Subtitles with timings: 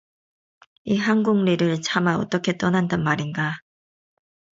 [0.83, 3.59] 이 한곡리를 차마 어떻게 떠난단 말인가.